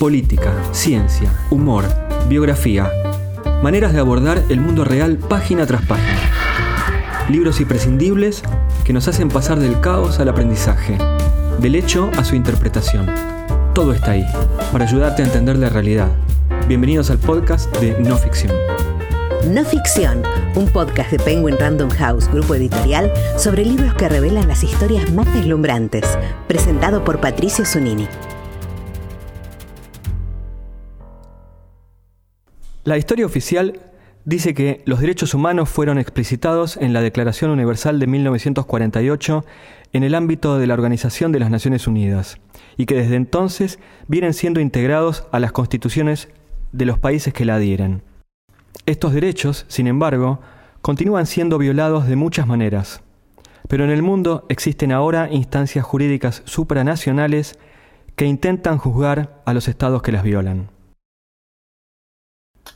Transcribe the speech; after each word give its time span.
política, 0.00 0.54
ciencia, 0.72 1.30
humor, 1.50 1.84
biografía, 2.26 2.90
maneras 3.62 3.92
de 3.92 4.00
abordar 4.00 4.42
el 4.48 4.58
mundo 4.58 4.82
real 4.82 5.18
página 5.18 5.66
tras 5.66 5.84
página. 5.84 7.28
Libros 7.28 7.60
imprescindibles 7.60 8.42
que 8.82 8.94
nos 8.94 9.08
hacen 9.08 9.28
pasar 9.28 9.58
del 9.58 9.78
caos 9.80 10.18
al 10.18 10.30
aprendizaje, 10.30 10.96
del 11.58 11.74
hecho 11.74 12.10
a 12.16 12.24
su 12.24 12.34
interpretación. 12.34 13.10
Todo 13.74 13.92
está 13.92 14.12
ahí, 14.12 14.24
para 14.72 14.86
ayudarte 14.86 15.20
a 15.20 15.26
entender 15.26 15.56
la 15.56 15.68
realidad. 15.68 16.08
Bienvenidos 16.66 17.10
al 17.10 17.18
podcast 17.18 17.70
de 17.76 18.00
No 18.00 18.16
Ficción. 18.16 18.54
No 19.48 19.66
Ficción, 19.66 20.22
un 20.54 20.66
podcast 20.68 21.10
de 21.10 21.18
Penguin 21.18 21.58
Random 21.58 21.90
House, 21.90 22.26
grupo 22.32 22.54
editorial, 22.54 23.12
sobre 23.36 23.66
libros 23.66 23.92
que 23.96 24.08
revelan 24.08 24.48
las 24.48 24.64
historias 24.64 25.12
más 25.12 25.30
deslumbrantes, 25.34 26.06
presentado 26.48 27.04
por 27.04 27.20
Patricio 27.20 27.66
Zunini. 27.66 28.08
La 32.82 32.96
historia 32.96 33.26
oficial 33.26 33.78
dice 34.24 34.54
que 34.54 34.80
los 34.86 35.00
derechos 35.00 35.34
humanos 35.34 35.68
fueron 35.68 35.98
explicitados 35.98 36.78
en 36.78 36.94
la 36.94 37.02
Declaración 37.02 37.50
Universal 37.50 38.00
de 38.00 38.06
1948 38.06 39.44
en 39.92 40.02
el 40.02 40.14
ámbito 40.14 40.58
de 40.58 40.66
la 40.66 40.72
Organización 40.72 41.30
de 41.30 41.40
las 41.40 41.50
Naciones 41.50 41.86
Unidas 41.86 42.38
y 42.78 42.86
que 42.86 42.94
desde 42.94 43.16
entonces 43.16 43.78
vienen 44.08 44.32
siendo 44.32 44.60
integrados 44.60 45.26
a 45.30 45.40
las 45.40 45.52
constituciones 45.52 46.30
de 46.72 46.86
los 46.86 46.98
países 46.98 47.34
que 47.34 47.44
la 47.44 47.56
adhieren. 47.56 48.02
Estos 48.86 49.12
derechos, 49.12 49.66
sin 49.68 49.86
embargo, 49.86 50.40
continúan 50.80 51.26
siendo 51.26 51.58
violados 51.58 52.06
de 52.06 52.16
muchas 52.16 52.46
maneras. 52.46 53.02
Pero 53.68 53.84
en 53.84 53.90
el 53.90 54.02
mundo 54.02 54.46
existen 54.48 54.90
ahora 54.90 55.28
instancias 55.30 55.84
jurídicas 55.84 56.42
supranacionales 56.46 57.58
que 58.16 58.24
intentan 58.24 58.78
juzgar 58.78 59.42
a 59.44 59.52
los 59.52 59.68
estados 59.68 60.00
que 60.00 60.12
las 60.12 60.22
violan. 60.22 60.79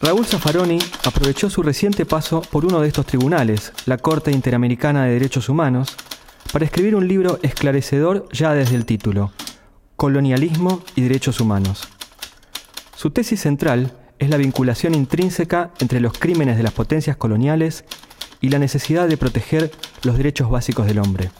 Raúl 0.04 0.26
Zaffaroni 0.26 0.78
aprovechó 1.06 1.48
su 1.48 1.62
reciente 1.62 2.04
paso 2.04 2.42
por 2.42 2.66
uno 2.66 2.82
de 2.82 2.88
estos 2.88 3.06
tribunales, 3.06 3.72
la 3.86 3.96
Corte 3.96 4.30
Interamericana 4.32 5.04
de 5.04 5.14
Derechos 5.14 5.48
Humanos, 5.48 5.96
para 6.52 6.66
escribir 6.66 6.94
un 6.94 7.08
libro 7.08 7.38
esclarecedor 7.42 8.28
ya 8.30 8.52
desde 8.52 8.76
el 8.76 8.84
título, 8.84 9.32
Colonialismo 9.96 10.82
y 10.94 11.00
Derechos 11.00 11.40
Humanos. 11.40 11.88
Su 12.94 13.12
tesis 13.12 13.40
central 13.40 13.92
es 14.18 14.28
la 14.28 14.36
vinculación 14.36 14.94
intrínseca 14.94 15.70
entre 15.78 16.00
los 16.00 16.18
crímenes 16.18 16.58
de 16.58 16.64
las 16.64 16.74
potencias 16.74 17.16
coloniales 17.16 17.86
y 18.42 18.50
la 18.50 18.58
necesidad 18.58 19.08
de 19.08 19.16
proteger 19.16 19.70
los 20.02 20.18
derechos 20.18 20.50
básicos 20.50 20.84
del 20.84 20.98
hombre. 20.98 21.30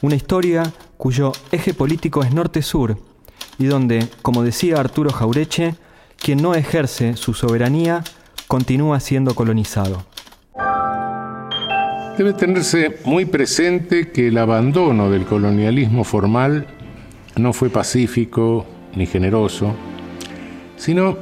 Una 0.00 0.14
historia 0.14 0.62
cuyo 0.96 1.32
eje 1.50 1.74
político 1.74 2.22
es 2.22 2.32
norte-sur 2.32 3.02
y 3.58 3.64
donde, 3.64 4.08
como 4.22 4.44
decía 4.44 4.78
Arturo 4.78 5.10
Jaureche, 5.10 5.74
quien 6.18 6.42
no 6.42 6.54
ejerce 6.54 7.16
su 7.16 7.34
soberanía 7.34 8.04
continúa 8.46 9.00
siendo 9.00 9.34
colonizado. 9.34 10.04
Debe 12.18 12.32
tenerse 12.32 12.98
muy 13.04 13.26
presente 13.26 14.10
que 14.10 14.28
el 14.28 14.38
abandono 14.38 15.08
del 15.08 15.24
colonialismo 15.24 16.02
formal 16.02 16.66
no 17.36 17.52
fue 17.52 17.70
pacífico 17.70 18.66
ni 18.96 19.06
generoso, 19.06 19.72
sino 20.76 21.16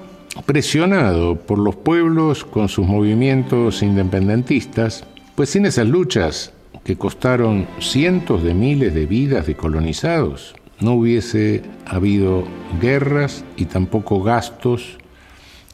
presionado 0.46 1.36
por 1.36 1.58
los 1.58 1.76
pueblos 1.76 2.44
con 2.44 2.68
sus 2.68 2.86
movimientos 2.86 3.82
independentistas, 3.82 5.04
pues 5.34 5.50
sin 5.50 5.66
esas 5.66 5.86
luchas 5.86 6.52
que 6.84 6.96
costaron 6.96 7.66
cientos 7.78 8.42
de 8.42 8.54
miles 8.54 8.94
de 8.94 9.06
vidas 9.06 9.46
de 9.46 9.56
colonizados, 9.56 10.54
no 10.80 10.92
hubiese 10.94 11.62
habido 11.84 12.44
guerras 12.80 13.44
y 13.56 13.66
tampoco 13.66 14.22
gastos 14.22 14.98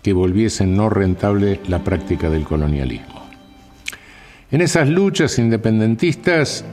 que 0.03 0.12
volviesen 0.12 0.77
no 0.77 0.89
rentable 0.89 1.61
la 1.69 1.84
práctica 1.84 2.31
del 2.31 2.44
colonialismo. 2.44 3.22
En 4.50 4.61
esas 4.61 4.89
luchas 4.89 5.39
independentistas 5.39 6.65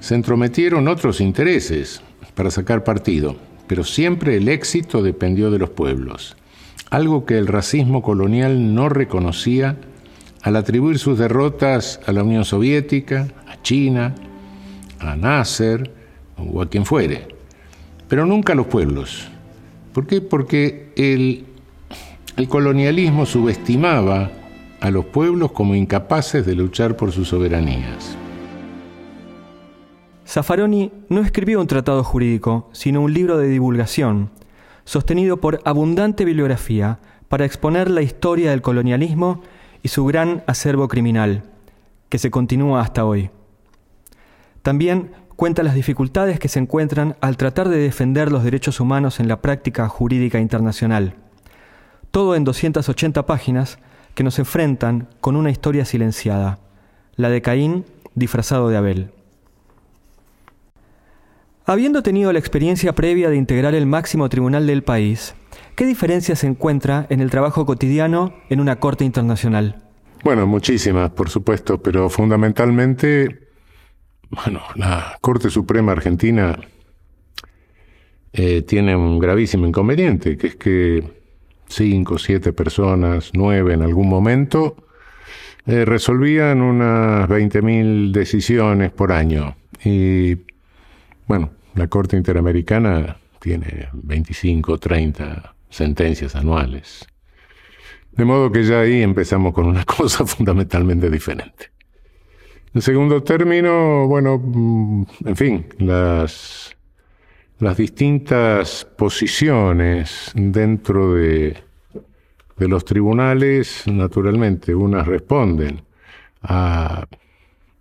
se 0.00 0.14
entrometieron 0.14 0.88
otros 0.88 1.20
intereses 1.20 2.02
para 2.34 2.50
sacar 2.50 2.84
partido, 2.84 3.36
pero 3.66 3.84
siempre 3.84 4.36
el 4.36 4.48
éxito 4.48 5.02
dependió 5.02 5.50
de 5.50 5.58
los 5.58 5.70
pueblos 5.70 6.36
algo 6.92 7.24
que 7.24 7.38
el 7.38 7.46
racismo 7.46 8.02
colonial 8.02 8.74
no 8.74 8.90
reconocía 8.90 9.78
al 10.42 10.56
atribuir 10.56 10.98
sus 10.98 11.18
derrotas 11.18 12.00
a 12.04 12.12
la 12.12 12.22
Unión 12.22 12.44
Soviética, 12.44 13.28
a 13.48 13.62
China, 13.62 14.14
a 15.00 15.16
Nasser 15.16 15.90
o 16.36 16.60
a 16.60 16.68
quien 16.68 16.84
fuere, 16.84 17.28
pero 18.12 18.26
nunca 18.26 18.54
los 18.54 18.66
pueblos. 18.66 19.26
¿Por 19.94 20.06
qué? 20.06 20.20
Porque 20.20 20.92
el, 20.96 21.46
el 22.36 22.46
colonialismo 22.46 23.24
subestimaba 23.24 24.30
a 24.80 24.90
los 24.90 25.06
pueblos 25.06 25.52
como 25.52 25.74
incapaces 25.74 26.44
de 26.44 26.54
luchar 26.54 26.94
por 26.94 27.10
sus 27.10 27.28
soberanías. 27.28 28.14
Zaffaroni 30.28 30.92
no 31.08 31.22
escribió 31.22 31.58
un 31.58 31.66
tratado 31.66 32.04
jurídico, 32.04 32.68
sino 32.72 33.00
un 33.00 33.14
libro 33.14 33.38
de 33.38 33.48
divulgación 33.48 34.28
sostenido 34.84 35.38
por 35.38 35.62
abundante 35.64 36.26
bibliografía 36.26 36.98
para 37.30 37.46
exponer 37.46 37.90
la 37.90 38.02
historia 38.02 38.50
del 38.50 38.60
colonialismo 38.60 39.40
y 39.82 39.88
su 39.88 40.04
gran 40.04 40.44
acervo 40.46 40.86
criminal, 40.86 41.44
que 42.10 42.18
se 42.18 42.30
continúa 42.30 42.82
hasta 42.82 43.06
hoy. 43.06 43.30
También 44.60 45.12
cuenta 45.42 45.64
las 45.64 45.74
dificultades 45.74 46.38
que 46.38 46.46
se 46.46 46.60
encuentran 46.60 47.16
al 47.20 47.36
tratar 47.36 47.68
de 47.68 47.78
defender 47.78 48.30
los 48.30 48.44
derechos 48.44 48.78
humanos 48.78 49.18
en 49.18 49.26
la 49.26 49.42
práctica 49.42 49.88
jurídica 49.88 50.38
internacional. 50.38 51.16
Todo 52.12 52.36
en 52.36 52.44
280 52.44 53.26
páginas 53.26 53.80
que 54.14 54.22
nos 54.22 54.38
enfrentan 54.38 55.08
con 55.20 55.34
una 55.34 55.50
historia 55.50 55.84
silenciada, 55.84 56.60
la 57.16 57.28
de 57.28 57.42
Caín 57.42 57.84
disfrazado 58.14 58.68
de 58.68 58.76
Abel. 58.76 59.10
Habiendo 61.66 62.04
tenido 62.04 62.32
la 62.32 62.38
experiencia 62.38 62.94
previa 62.94 63.28
de 63.28 63.34
integrar 63.34 63.74
el 63.74 63.86
máximo 63.86 64.28
tribunal 64.28 64.68
del 64.68 64.84
país, 64.84 65.34
¿qué 65.74 65.84
diferencia 65.86 66.36
se 66.36 66.46
encuentra 66.46 67.08
en 67.10 67.20
el 67.20 67.30
trabajo 67.30 67.66
cotidiano 67.66 68.32
en 68.48 68.60
una 68.60 68.78
corte 68.78 69.04
internacional? 69.04 69.82
Bueno, 70.22 70.46
muchísimas, 70.46 71.10
por 71.10 71.28
supuesto, 71.28 71.82
pero 71.82 72.08
fundamentalmente, 72.08 73.41
bueno, 74.32 74.62
la 74.76 75.18
Corte 75.20 75.50
Suprema 75.50 75.92
Argentina 75.92 76.58
eh, 78.32 78.62
tiene 78.62 78.96
un 78.96 79.18
gravísimo 79.18 79.66
inconveniente, 79.66 80.38
que 80.38 80.46
es 80.46 80.56
que 80.56 81.04
cinco, 81.68 82.18
siete 82.18 82.52
personas, 82.54 83.30
nueve 83.34 83.74
en 83.74 83.82
algún 83.82 84.08
momento, 84.08 84.76
eh, 85.66 85.84
resolvían 85.84 86.62
unas 86.62 87.28
20.000 87.28 88.10
decisiones 88.10 88.90
por 88.90 89.12
año. 89.12 89.54
Y 89.84 90.38
bueno, 91.26 91.50
la 91.74 91.88
Corte 91.88 92.16
Interamericana 92.16 93.18
tiene 93.38 93.88
25, 93.92 94.78
30 94.78 95.54
sentencias 95.68 96.34
anuales. 96.34 97.06
De 98.12 98.24
modo 98.24 98.50
que 98.50 98.64
ya 98.64 98.80
ahí 98.80 99.02
empezamos 99.02 99.52
con 99.52 99.66
una 99.66 99.84
cosa 99.96 100.24
fundamentalmente 100.24 101.10
diferente. 101.10 101.70
En 102.74 102.80
segundo 102.80 103.22
término, 103.22 104.06
bueno, 104.06 104.38
mm, 104.38 105.04
en 105.26 105.36
fin, 105.36 105.66
las, 105.78 106.74
las 107.58 107.76
distintas 107.76 108.86
posiciones 108.96 110.32
dentro 110.34 111.14
de, 111.14 111.56
de 112.56 112.68
los 112.68 112.84
tribunales, 112.84 113.84
naturalmente, 113.86 114.74
unas 114.74 115.06
responden 115.06 115.82
a, 116.42 117.06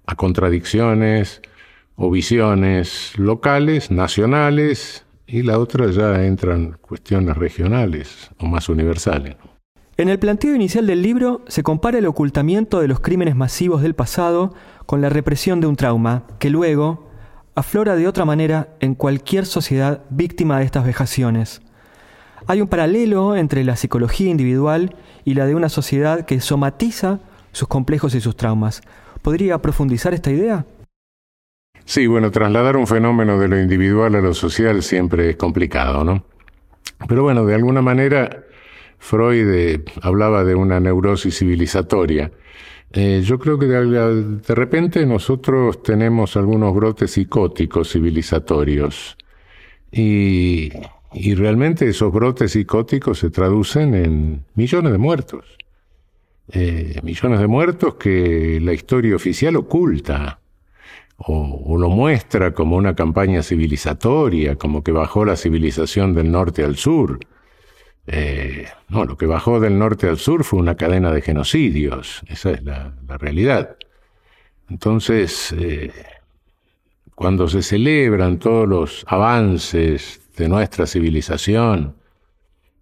a 0.05 0.15
contradicciones, 0.15 1.41
o 1.95 2.09
visiones 2.09 3.13
locales, 3.17 3.91
nacionales, 3.91 5.05
y 5.27 5.43
la 5.43 5.59
otra 5.59 5.89
ya 5.91 6.25
entran 6.25 6.77
cuestiones 6.81 7.37
regionales 7.37 8.31
o 8.39 8.47
más 8.47 8.67
universales. 8.69 9.35
En 9.97 10.09
el 10.09 10.19
planteo 10.19 10.55
inicial 10.55 10.87
del 10.87 11.01
libro 11.01 11.41
se 11.47 11.63
compara 11.63 11.97
el 11.99 12.07
ocultamiento 12.07 12.79
de 12.79 12.87
los 12.87 13.01
crímenes 13.01 13.35
masivos 13.35 13.81
del 13.81 13.93
pasado 13.93 14.53
con 14.85 15.01
la 15.01 15.09
represión 15.09 15.59
de 15.59 15.67
un 15.67 15.75
trauma, 15.75 16.23
que 16.39 16.49
luego 16.49 17.09
aflora 17.55 17.95
de 17.95 18.07
otra 18.07 18.25
manera 18.25 18.69
en 18.79 18.95
cualquier 18.95 19.45
sociedad 19.45 20.01
víctima 20.09 20.59
de 20.59 20.65
estas 20.65 20.85
vejaciones. 20.85 21.61
Hay 22.47 22.61
un 22.61 22.67
paralelo 22.67 23.35
entre 23.35 23.63
la 23.63 23.75
psicología 23.75 24.29
individual 24.29 24.95
y 25.25 25.35
la 25.35 25.45
de 25.45 25.55
una 25.55 25.69
sociedad 25.69 26.25
que 26.25 26.39
somatiza 26.39 27.19
sus 27.51 27.67
complejos 27.67 28.15
y 28.15 28.21
sus 28.21 28.35
traumas. 28.35 28.81
¿Podría 29.21 29.61
profundizar 29.61 30.13
esta 30.13 30.31
idea? 30.31 30.65
Sí, 31.85 32.07
bueno, 32.07 32.31
trasladar 32.31 32.77
un 32.77 32.87
fenómeno 32.87 33.37
de 33.37 33.47
lo 33.49 33.59
individual 33.59 34.15
a 34.15 34.21
lo 34.21 34.33
social 34.33 34.81
siempre 34.81 35.29
es 35.29 35.35
complicado, 35.35 36.03
¿no? 36.03 36.23
Pero 37.07 37.23
bueno, 37.23 37.45
de 37.45 37.55
alguna 37.55 37.81
manera 37.81 38.45
Freud 39.01 39.49
eh, 39.51 39.83
hablaba 40.03 40.43
de 40.43 40.53
una 40.53 40.79
neurosis 40.79 41.39
civilizatoria. 41.39 42.31
Eh, 42.93 43.21
yo 43.25 43.39
creo 43.39 43.57
que 43.57 43.65
de, 43.65 44.55
repente 44.55 45.05
nosotros 45.07 45.81
tenemos 45.81 46.37
algunos 46.37 46.73
brotes 46.75 47.11
psicóticos 47.11 47.91
civilizatorios. 47.91 49.17
Y, 49.91 50.71
y 51.13 51.33
realmente 51.33 51.89
esos 51.89 52.13
brotes 52.13 52.51
psicóticos 52.51 53.17
se 53.17 53.31
traducen 53.31 53.95
en 53.95 54.45
millones 54.53 54.91
de 54.91 54.97
muertos. 54.99 55.57
Eh, 56.51 56.99
millones 57.01 57.39
de 57.39 57.47
muertos 57.47 57.95
que 57.95 58.59
la 58.61 58.73
historia 58.73 59.15
oficial 59.15 59.55
oculta 59.55 60.39
o, 61.17 61.75
lo 61.77 61.89
muestra 61.89 62.53
como 62.53 62.75
una 62.75 62.93
campaña 62.93 63.41
civilizatoria, 63.41 64.57
como 64.57 64.83
que 64.83 64.91
bajó 64.91 65.25
la 65.25 65.35
civilización 65.35 66.13
del 66.13 66.31
norte 66.31 66.63
al 66.63 66.75
sur. 66.75 67.19
Eh, 68.07 68.67
no, 68.89 69.05
lo 69.05 69.17
que 69.17 69.25
bajó 69.25 69.59
del 69.59 69.77
norte 69.77 70.07
al 70.07 70.17
sur 70.17 70.43
fue 70.43 70.59
una 70.59 70.75
cadena 70.75 71.11
de 71.11 71.21
genocidios, 71.21 72.23
esa 72.27 72.51
es 72.51 72.63
la, 72.63 72.93
realidad. 73.07 73.77
Entonces, 74.69 75.53
eh, 75.57 75.91
cuando 77.13 77.47
se 77.47 77.61
celebran 77.61 78.39
todos 78.39 78.67
los 78.67 79.05
avances 79.07 80.21
de 80.35 80.47
nuestra 80.47 80.87
civilización, 80.87 81.95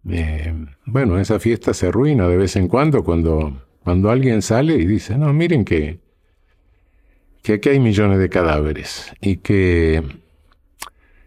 eh, 0.09 0.53
bueno, 0.85 1.19
esa 1.19 1.39
fiesta 1.39 1.73
se 1.73 1.87
arruina 1.87 2.27
de 2.27 2.37
vez 2.37 2.55
en 2.55 2.67
cuando 2.67 3.03
cuando, 3.03 3.65
cuando 3.83 4.09
alguien 4.09 4.41
sale 4.41 4.75
y 4.75 4.85
dice, 4.85 5.17
no, 5.17 5.33
miren 5.33 5.65
que, 5.65 5.99
que 7.41 7.53
aquí 7.53 7.69
hay 7.69 7.79
millones 7.79 8.19
de 8.19 8.29
cadáveres 8.29 9.11
y 9.19 9.37
que, 9.37 10.03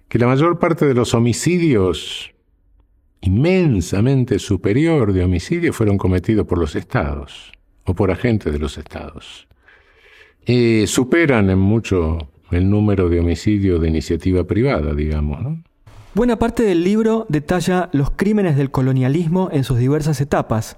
que 0.08 0.18
la 0.18 0.26
mayor 0.26 0.58
parte 0.58 0.86
de 0.86 0.94
los 0.94 1.12
homicidios 1.14 2.32
inmensamente 3.22 4.38
superior 4.38 5.12
de 5.12 5.24
homicidios 5.24 5.74
fueron 5.74 5.96
cometidos 5.96 6.46
por 6.46 6.58
los 6.58 6.76
estados 6.76 7.52
o 7.84 7.94
por 7.94 8.10
agentes 8.10 8.52
de 8.52 8.58
los 8.58 8.76
estados. 8.76 9.48
Eh, 10.44 10.84
superan 10.86 11.48
en 11.50 11.58
mucho 11.58 12.18
el 12.50 12.68
número 12.68 13.08
de 13.08 13.20
homicidios 13.20 13.80
de 13.80 13.88
iniciativa 13.88 14.44
privada, 14.44 14.92
digamos. 14.92 15.58
Buena 16.14 16.36
parte 16.36 16.64
del 16.64 16.84
libro 16.84 17.24
detalla 17.28 17.88
los 17.92 18.10
crímenes 18.10 18.56
del 18.56 18.70
colonialismo 18.70 19.48
en 19.52 19.64
sus 19.64 19.78
diversas 19.78 20.20
etapas, 20.20 20.76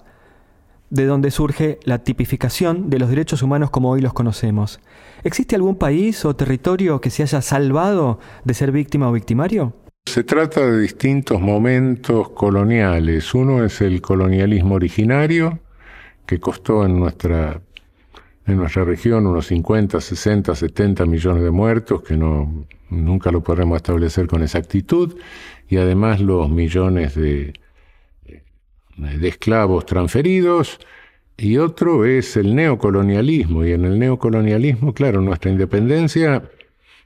de 0.91 1.07
donde 1.07 1.33
surge 1.33 1.81
la 1.85 2.05
tipificación 2.05 2.89
de 2.91 2.99
los 2.99 3.09
derechos 3.09 3.43
humanos 3.43 3.71
como 3.71 3.91
hoy 3.91 4.01
los 4.01 4.13
conocemos. 4.13 4.81
¿Existe 5.25 5.57
algún 5.57 5.77
país 5.77 6.25
o 6.25 6.37
territorio 6.37 7.01
que 7.01 7.11
se 7.11 7.23
haya 7.23 7.41
salvado 7.41 8.21
de 8.45 8.55
ser 8.55 8.71
víctima 8.71 9.09
o 9.09 9.13
victimario? 9.13 9.73
Se 10.15 10.23
trata 10.23 10.65
de 10.65 10.81
distintos 10.81 11.41
momentos 11.41 12.29
coloniales. 12.29 13.35
Uno 13.35 13.65
es 13.65 13.81
el 13.81 14.01
colonialismo 14.01 14.77
originario, 14.77 15.59
que 16.25 16.39
costó 16.39 16.87
en 16.87 17.01
nuestra, 17.01 17.61
en 18.47 18.57
nuestra 18.57 18.85
región 18.85 19.27
unos 19.27 19.49
50, 19.49 20.01
60, 20.01 20.55
70 20.55 21.05
millones 21.07 21.43
de 21.43 21.51
muertos, 21.51 22.03
que 22.05 22.17
no, 22.17 22.65
nunca 22.91 23.33
lo 23.33 23.43
podremos 23.43 23.75
establecer 23.75 24.29
con 24.29 24.45
exactitud, 24.45 25.19
y 25.69 25.79
además 25.79 26.21
los 26.21 26.49
millones 26.49 27.17
de, 27.17 27.55
de 28.97 29.29
esclavos 29.29 29.85
transferidos, 29.85 30.79
y 31.37 31.57
otro 31.57 32.05
es 32.05 32.37
el 32.37 32.55
neocolonialismo, 32.55 33.65
y 33.65 33.73
en 33.73 33.85
el 33.85 33.99
neocolonialismo, 33.99 34.95
claro, 34.95 35.21
nuestra 35.21 35.51
independencia 35.51 36.45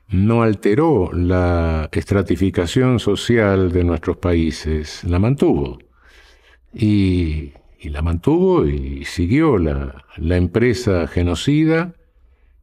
no 0.09 0.43
alteró 0.43 1.11
la 1.13 1.89
estratificación 1.93 2.99
social 2.99 3.71
de 3.71 3.85
nuestros 3.85 4.17
países, 4.17 5.05
la 5.05 5.19
mantuvo. 5.19 5.79
Y, 6.75 7.53
la 7.85 8.03
mantuvo 8.03 8.67
y 8.67 9.05
siguió 9.05 9.57
la, 9.57 10.05
empresa 10.37 11.07
genocida, 11.07 11.95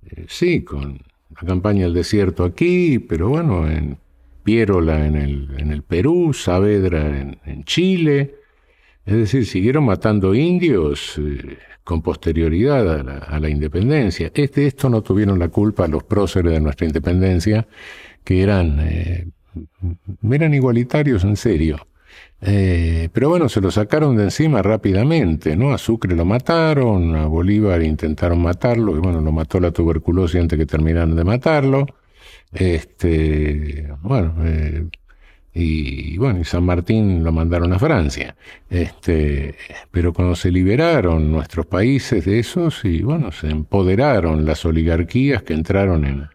eh, 0.05 0.25
sí, 0.27 0.63
con 0.63 0.99
la 1.29 1.47
campaña 1.47 1.85
del 1.85 1.93
desierto 1.93 2.43
aquí, 2.43 2.99
pero 2.99 3.29
bueno, 3.29 3.67
en 3.67 3.97
Piérola 4.43 5.07
en 5.07 5.15
el, 5.15 5.49
en 5.57 5.71
el 5.71 5.81
Perú, 5.81 6.31
Saavedra 6.33 7.19
en, 7.45 7.63
Chile, 7.63 8.35
es 9.05 9.15
decir, 9.15 9.45
siguieron 9.45 9.85
matando 9.85 10.33
indios. 10.33 11.17
Eh, 11.17 11.57
con 11.85 12.01
posterioridad 12.01 13.07
a 13.29 13.39
la, 13.39 13.47
independencia. 13.47 14.31
Este, 14.33 14.65
esto 14.65 14.89
no 14.89 15.03
tuvieron 15.03 15.37
la 15.37 15.49
culpa 15.49 15.87
los 15.87 16.03
próceres 16.03 16.51
de 16.51 16.59
nuestra 16.59 16.87
independencia, 16.87 17.67
que 18.23 18.41
eran, 18.41 18.79
eh, 18.81 19.27
eran 20.31 20.53
igualitarios 20.55 21.23
en 21.23 21.37
serio. 21.37 21.87
Eh, 22.41 23.09
pero 23.13 23.29
bueno, 23.29 23.49
se 23.49 23.61
lo 23.61 23.69
sacaron 23.69 24.15
de 24.15 24.23
encima 24.23 24.63
rápidamente, 24.63 25.55
¿no? 25.55 25.73
A 25.73 25.77
Sucre 25.77 26.15
lo 26.15 26.25
mataron, 26.25 27.15
a 27.15 27.27
Bolívar 27.27 27.83
intentaron 27.83 28.41
matarlo, 28.41 28.97
y 28.97 28.99
bueno, 28.99 29.21
lo 29.21 29.31
mató 29.31 29.59
la 29.59 29.71
tuberculosis 29.71 30.41
antes 30.41 30.57
que 30.57 30.65
terminaran 30.65 31.15
de 31.15 31.23
matarlo. 31.23 31.85
Este, 32.51 33.87
bueno, 34.01 34.35
y, 35.57 36.17
bueno, 36.17 36.41
y 36.41 36.43
San 36.43 36.65
Martín 36.65 37.23
lo 37.23 37.31
mandaron 37.31 37.71
a 37.71 37.79
Francia. 37.79 38.35
Este, 38.69 39.55
pero 39.89 40.11
cuando 40.11 40.35
se 40.35 40.51
liberaron 40.51 41.31
nuestros 41.31 41.65
países 41.65 42.25
de 42.25 42.39
esos, 42.39 42.83
y 42.83 43.01
bueno, 43.01 43.31
se 43.31 43.47
empoderaron 43.47 44.45
las 44.45 44.65
oligarquías 44.65 45.43
que 45.43 45.53
entraron 45.53 46.03
en, 46.03 46.27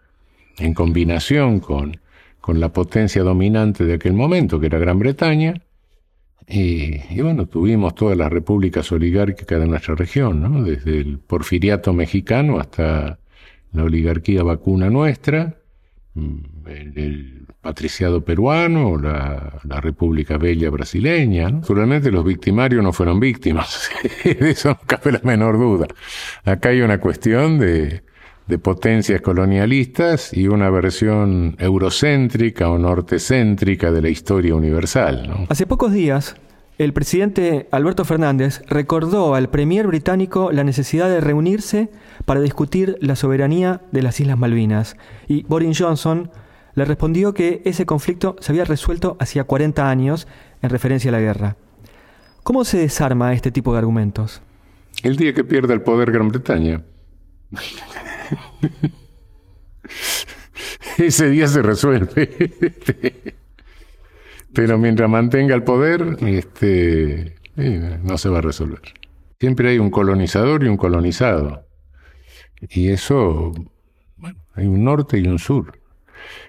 en 0.58 0.72
combinación 0.72 1.60
con, 1.60 2.00
con 2.40 2.60
la 2.60 2.72
potencia 2.72 3.22
dominante 3.22 3.84
de 3.84 3.94
aquel 3.94 4.14
momento, 4.14 4.58
que 4.58 4.66
era 4.66 4.78
Gran 4.78 4.98
Bretaña, 4.98 5.52
y, 6.48 6.96
y, 7.10 7.20
bueno, 7.20 7.44
tuvimos 7.44 7.94
todas 7.94 8.16
las 8.16 8.32
repúblicas 8.32 8.90
oligárquicas 8.90 9.60
de 9.60 9.66
nuestra 9.66 9.94
región, 9.96 10.40
¿no? 10.40 10.64
desde 10.64 10.98
el 10.98 11.18
porfiriato 11.18 11.92
mexicano 11.92 12.58
hasta 12.58 13.18
la 13.72 13.84
oligarquía 13.84 14.42
vacuna 14.42 14.88
nuestra, 14.88 15.58
el 16.70 17.46
patriciado 17.60 18.24
peruano, 18.24 18.98
la, 18.98 19.60
la 19.64 19.80
República 19.80 20.38
Bella 20.38 20.70
brasileña. 20.70 21.50
Naturalmente 21.50 22.10
los 22.10 22.24
victimarios 22.24 22.82
no 22.82 22.92
fueron 22.92 23.20
víctimas, 23.20 23.90
de 24.24 24.50
eso 24.50 24.70
no 24.70 24.80
cabe 24.86 25.12
la 25.12 25.20
menor 25.22 25.58
duda. 25.58 25.86
Acá 26.44 26.70
hay 26.70 26.80
una 26.80 27.00
cuestión 27.00 27.58
de, 27.58 28.02
de 28.46 28.58
potencias 28.58 29.20
colonialistas 29.20 30.32
y 30.32 30.48
una 30.48 30.70
versión 30.70 31.56
eurocéntrica 31.58 32.68
o 32.68 32.78
nortecéntrica 32.78 33.90
de 33.92 34.02
la 34.02 34.08
historia 34.08 34.54
universal. 34.54 35.46
Hace 35.48 35.66
pocos 35.66 35.92
días, 35.92 36.36
el 36.78 36.92
presidente 36.94 37.68
Alberto 37.72 38.04
Fernández 38.06 38.62
recordó 38.66 39.34
al 39.34 39.50
premier 39.50 39.86
británico 39.86 40.50
la 40.50 40.64
necesidad 40.64 41.08
de 41.08 41.20
reunirse 41.20 41.90
para 42.24 42.40
discutir 42.40 42.96
la 43.00 43.16
soberanía 43.16 43.82
de 43.92 44.02
las 44.02 44.18
Islas 44.18 44.38
Malvinas 44.38 44.96
y 45.28 45.42
Boris 45.42 45.78
Johnson 45.78 46.30
le 46.74 46.84
respondió 46.84 47.34
que 47.34 47.62
ese 47.64 47.86
conflicto 47.86 48.36
se 48.40 48.52
había 48.52 48.64
resuelto 48.64 49.16
hacía 49.20 49.44
40 49.44 49.88
años 49.88 50.28
en 50.62 50.70
referencia 50.70 51.10
a 51.10 51.12
la 51.12 51.20
guerra. 51.20 51.56
¿Cómo 52.42 52.64
se 52.64 52.78
desarma 52.78 53.32
este 53.32 53.50
tipo 53.50 53.72
de 53.72 53.78
argumentos? 53.78 54.42
El 55.02 55.16
día 55.16 55.32
que 55.32 55.44
pierda 55.44 55.74
el 55.74 55.82
poder 55.82 56.10
Gran 56.10 56.28
Bretaña. 56.28 56.82
Ese 60.98 61.30
día 61.30 61.48
se 61.48 61.62
resuelve. 61.62 62.54
Pero 64.52 64.78
mientras 64.78 65.08
mantenga 65.08 65.54
el 65.54 65.62
poder, 65.62 66.16
este, 66.20 67.36
no 68.02 68.18
se 68.18 68.28
va 68.28 68.38
a 68.38 68.42
resolver. 68.42 68.80
Siempre 69.38 69.70
hay 69.70 69.78
un 69.78 69.90
colonizador 69.90 70.64
y 70.64 70.68
un 70.68 70.76
colonizado. 70.76 71.64
Y 72.60 72.88
eso, 72.88 73.52
bueno, 74.16 74.38
hay 74.54 74.66
un 74.66 74.84
norte 74.84 75.18
y 75.18 75.26
un 75.26 75.38
sur. 75.38 75.79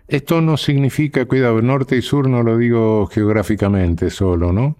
Esto 0.07 0.41
no 0.41 0.57
significa, 0.57 1.25
cuidado, 1.25 1.61
norte 1.61 1.95
y 1.95 2.01
sur 2.01 2.27
no 2.27 2.43
lo 2.43 2.57
digo 2.57 3.07
geográficamente 3.07 4.09
solo, 4.09 4.51
¿no? 4.51 4.77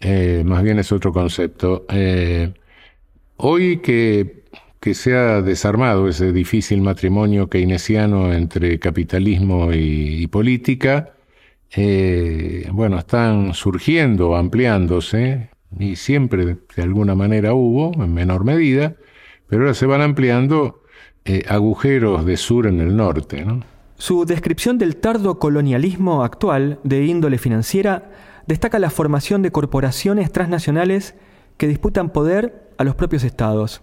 Eh, 0.00 0.42
más 0.44 0.62
bien 0.62 0.78
es 0.78 0.90
otro 0.92 1.12
concepto. 1.12 1.86
Eh, 1.88 2.52
hoy 3.36 3.78
que, 3.78 4.44
que 4.80 4.94
se 4.94 5.14
ha 5.14 5.42
desarmado 5.42 6.08
ese 6.08 6.32
difícil 6.32 6.80
matrimonio 6.80 7.48
keynesiano 7.48 8.32
entre 8.32 8.78
capitalismo 8.78 9.72
y, 9.72 10.26
política, 10.26 11.14
eh, 11.76 12.66
bueno, 12.72 12.98
están 12.98 13.54
surgiendo, 13.54 14.36
ampliándose, 14.36 15.50
y 15.78 15.96
siempre 15.96 16.56
de 16.76 16.82
alguna 16.82 17.14
manera 17.14 17.54
hubo, 17.54 17.92
en 18.02 18.12
menor 18.12 18.44
medida, 18.44 18.96
pero 19.48 19.62
ahora 19.62 19.74
se 19.74 19.86
van 19.86 20.02
ampliando 20.02 20.82
agujeros 21.48 22.26
de 22.26 22.36
sur 22.36 22.66
en 22.66 22.80
el 22.80 22.96
norte, 22.96 23.44
¿no? 23.44 23.71
Su 24.02 24.24
descripción 24.24 24.78
del 24.78 24.96
tardo 24.96 25.38
colonialismo 25.38 26.24
actual 26.24 26.80
de 26.82 27.04
índole 27.04 27.38
financiera 27.38 28.10
destaca 28.48 28.80
la 28.80 28.90
formación 28.90 29.42
de 29.42 29.52
corporaciones 29.52 30.32
transnacionales 30.32 31.14
que 31.56 31.68
disputan 31.68 32.10
poder 32.10 32.68
a 32.78 32.82
los 32.82 32.96
propios 32.96 33.22
estados. 33.22 33.82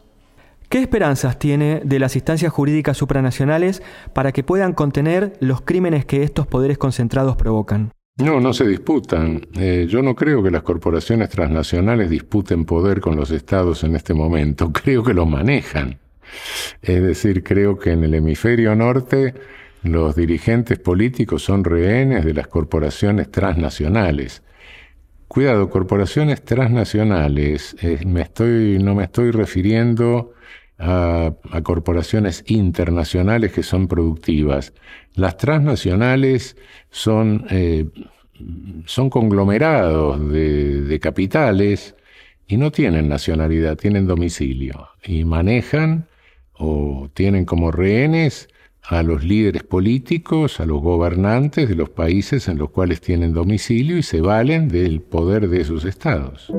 ¿Qué 0.68 0.80
esperanzas 0.80 1.40
tiene 1.40 1.82
de 1.86 2.00
las 2.00 2.18
instancias 2.18 2.52
jurídicas 2.52 2.98
supranacionales 2.98 3.82
para 4.12 4.34
que 4.34 4.44
puedan 4.44 4.74
contener 4.74 5.38
los 5.40 5.62
crímenes 5.62 6.04
que 6.04 6.22
estos 6.24 6.46
poderes 6.46 6.78
concentrados 6.78 7.38
provocan? 7.38 7.94
No, 8.18 8.42
no 8.42 8.52
se 8.52 8.68
disputan. 8.68 9.48
Eh, 9.58 9.88
yo 9.88 10.02
no 10.02 10.16
creo 10.16 10.44
que 10.44 10.52
las 10.52 10.64
corporaciones 10.64 11.30
transnacionales 11.30 12.10
disputen 12.10 12.66
poder 12.66 13.00
con 13.00 13.16
los 13.16 13.32
estados 13.32 13.86
en 13.86 13.96
este 13.96 14.14
momento. 14.14 14.74
Creo 14.74 15.02
que 15.02 15.14
los 15.14 15.30
manejan. 15.30 15.98
Es 16.82 17.02
decir, 17.02 17.42
creo 17.42 17.80
que 17.80 17.92
en 17.92 18.04
el 18.04 18.14
hemisferio 18.14 18.76
norte 18.76 19.34
los 19.84 20.16
dirigentes 20.16 20.80
políticos 20.80 21.44
son 21.44 21.64
rehenes 21.64 22.26
de 22.26 22.34
las 22.34 22.48
corporaciones 22.48 23.32
transnacionales. 23.32 24.44
Cuidado, 25.28 25.70
corporaciones 25.70 26.44
transnacionales, 26.44 27.76
eh, 27.82 28.00
me 28.06 28.22
estoy, 28.22 28.80
no 28.80 28.96
me 28.96 29.04
estoy 29.04 29.32
refiriendo 29.32 30.34
a, 30.80 31.34
corporaciones 31.64 32.44
internacionales 32.48 33.52
que 33.52 33.64
son 33.64 33.88
productivas. 33.88 34.74
Las 35.14 35.38
transnacionales 35.38 36.58
son, 36.90 37.46
eh, 37.50 37.86
son 38.86 39.10
conglomerados 39.10 40.30
de, 40.32 40.82
de 40.82 41.00
capitales 41.00 41.96
y 42.48 42.58
no 42.58 42.72
tienen 42.72 43.08
nacionalidad, 43.08 43.78
tienen 43.78 44.08
domicilio 44.08 44.90
y 45.04 45.26
manejan 45.26 46.08
o 46.54 47.10
tienen 47.14 47.46
como 47.46 47.72
rehenes 47.72 48.50
a 48.84 49.04
los 49.04 49.24
líderes 49.24 49.64
políticos, 49.64 50.60
a 50.60 50.66
los 50.66 50.82
gobernantes 50.82 51.70
de 51.70 51.76
los 51.76 51.90
países 51.90 52.48
en 52.48 52.58
los 52.58 52.72
cuales 52.72 53.02
tienen 53.02 53.34
domicilio 53.34 53.98
y 53.98 54.04
se 54.04 54.22
valen 54.22 54.68
del 54.68 55.02
poder 55.02 55.48
de 55.50 55.62
esos 55.62 55.86
estados. 55.86 56.52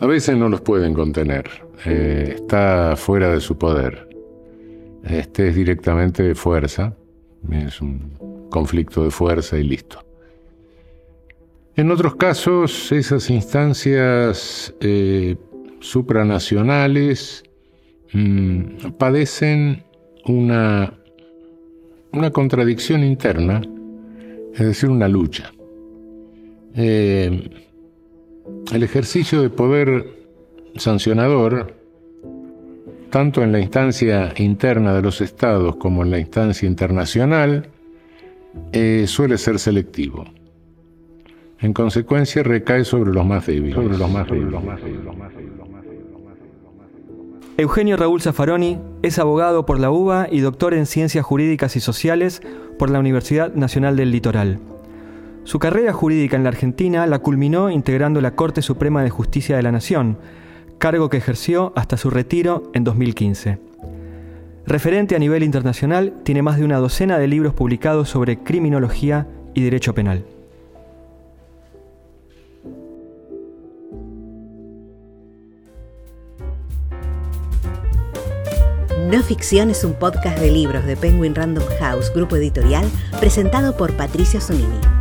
A 0.00 0.06
veces 0.06 0.36
no 0.36 0.48
los 0.48 0.62
pueden 0.62 0.94
contener, 0.94 1.48
eh, 1.84 2.32
está 2.34 2.94
fuera 2.96 3.32
de 3.32 3.40
su 3.40 3.58
poder. 3.58 4.08
Este 5.04 5.48
es 5.48 5.54
directamente 5.54 6.22
de 6.22 6.34
fuerza, 6.34 6.96
es 7.50 7.80
un 7.80 8.48
conflicto 8.50 9.04
de 9.04 9.10
fuerza 9.10 9.58
y 9.58 9.62
listo. 9.62 10.04
En 11.76 11.90
otros 11.90 12.16
casos, 12.16 12.92
esas 12.92 13.30
instancias 13.30 14.74
eh, 14.80 15.36
supranacionales 15.80 17.44
mm, 18.12 18.90
padecen 18.98 19.84
una, 20.26 20.94
una 22.12 22.30
contradicción 22.30 23.04
interna, 23.04 23.62
es 24.54 24.60
decir, 24.60 24.90
una 24.90 25.08
lucha. 25.08 25.52
Eh, 26.74 27.50
el 28.72 28.82
ejercicio 28.82 29.42
de 29.42 29.50
poder 29.50 30.06
sancionador, 30.76 31.74
tanto 33.10 33.42
en 33.42 33.52
la 33.52 33.60
instancia 33.60 34.32
interna 34.36 34.94
de 34.94 35.02
los 35.02 35.20
estados 35.20 35.76
como 35.76 36.04
en 36.04 36.10
la 36.10 36.18
instancia 36.18 36.68
internacional, 36.68 37.68
eh, 38.72 39.04
suele 39.06 39.38
ser 39.38 39.58
selectivo. 39.58 40.24
En 41.60 41.72
consecuencia, 41.72 42.42
recae 42.42 42.84
sobre 42.84 43.12
los 43.12 43.26
más 43.26 43.46
débiles. 43.46 43.74
Sobre 43.74 43.98
los 43.98 44.10
más 44.10 44.26
débiles. 44.28 44.54
Eugenio 47.60 47.98
Raúl 47.98 48.22
Zaffaroni 48.22 48.78
es 49.02 49.18
abogado 49.18 49.66
por 49.66 49.78
la 49.78 49.90
UBA 49.90 50.28
y 50.30 50.40
doctor 50.40 50.72
en 50.72 50.86
Ciencias 50.86 51.26
Jurídicas 51.26 51.76
y 51.76 51.80
Sociales 51.80 52.40
por 52.78 52.88
la 52.88 52.98
Universidad 52.98 53.52
Nacional 53.52 53.96
del 53.96 54.12
Litoral. 54.12 54.60
Su 55.44 55.58
carrera 55.58 55.92
jurídica 55.92 56.36
en 56.36 56.42
la 56.42 56.48
Argentina 56.48 57.06
la 57.06 57.18
culminó 57.18 57.68
integrando 57.68 58.22
la 58.22 58.34
Corte 58.34 58.62
Suprema 58.62 59.02
de 59.02 59.10
Justicia 59.10 59.56
de 59.56 59.62
la 59.62 59.72
Nación, 59.72 60.16
cargo 60.78 61.10
que 61.10 61.18
ejerció 61.18 61.74
hasta 61.76 61.98
su 61.98 62.08
retiro 62.08 62.70
en 62.72 62.82
2015. 62.84 63.58
Referente 64.64 65.14
a 65.14 65.18
nivel 65.18 65.42
internacional, 65.42 66.14
tiene 66.22 66.40
más 66.40 66.56
de 66.56 66.64
una 66.64 66.78
docena 66.78 67.18
de 67.18 67.28
libros 67.28 67.52
publicados 67.52 68.08
sobre 68.08 68.38
criminología 68.38 69.26
y 69.52 69.60
derecho 69.60 69.92
penal. 69.94 70.24
No 79.10 79.24
Ficción 79.24 79.70
es 79.70 79.82
un 79.82 79.94
podcast 79.94 80.38
de 80.38 80.52
libros 80.52 80.86
de 80.86 80.96
Penguin 80.96 81.34
Random 81.34 81.64
House, 81.80 82.12
grupo 82.14 82.36
editorial, 82.36 82.88
presentado 83.18 83.76
por 83.76 83.96
Patricio 83.96 84.40
Zunini. 84.40 84.99